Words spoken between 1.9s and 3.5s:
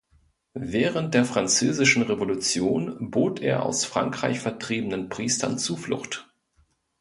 Revolution bot